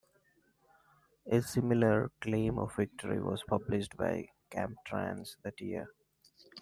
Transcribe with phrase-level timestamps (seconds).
[1.27, 5.89] A similar claim of victory was published by Camp Trans that year.